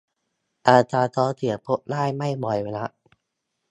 [0.67, 2.91] อาการท้องเสียพบได้ไม่บ่อยนัก